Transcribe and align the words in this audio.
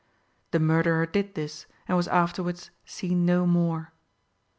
The 0.49 0.59
murderer 0.59 1.05
did 1.05 1.35
this, 1.35 1.67
and 1.87 1.95
was 1.95 2.07
afterwards 2.07 2.71
seen 2.85 3.23
no 3.23 3.45
more. 3.45 3.93